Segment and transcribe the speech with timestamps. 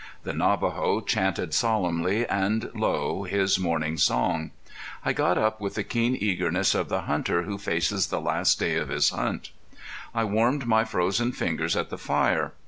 [0.23, 4.49] The Navajo chanted solemnly and low his morning song.
[5.05, 8.77] I got up with the keen eagerness of the hunter who faces the last day
[8.77, 9.51] of his hunt.
[10.15, 12.53] I warmed my frozen fingers at the fire.